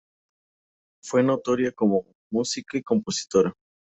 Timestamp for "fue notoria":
1.03-1.71